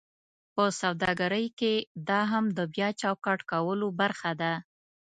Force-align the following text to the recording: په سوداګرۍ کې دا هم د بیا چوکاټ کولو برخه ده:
په 0.55 0.63
سوداګرۍ 0.81 1.45
کې 1.59 1.73
دا 2.09 2.21
هم 2.31 2.45
د 2.57 2.59
بیا 2.73 2.89
چوکاټ 3.01 3.39
کولو 3.51 3.87
برخه 4.01 4.31
ده: 4.41 4.53